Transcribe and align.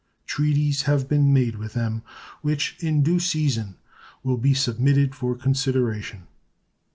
Treaties 0.25 0.81
have 0.89 1.07
been 1.07 1.31
made 1.31 1.57
with 1.57 1.73
them, 1.73 2.01
which 2.41 2.75
in 2.79 3.03
due 3.03 3.19
season 3.19 3.75
will 4.23 4.37
be 4.37 4.55
submitted 4.55 5.13
for 5.13 5.35
consideration. 5.35 6.25